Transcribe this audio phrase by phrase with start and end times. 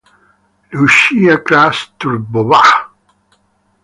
[0.73, 2.65] Lucia Krč-Turbová